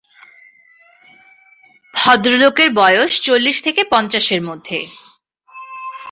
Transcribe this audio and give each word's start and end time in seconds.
ভদ্রলোকের 1.93 2.69
বয়স 2.73 3.11
চল্লিশ 3.21 3.57
থেকে 3.63 3.81
পঞ্চাশের 3.91 4.41
মধ্যে। 4.41 4.79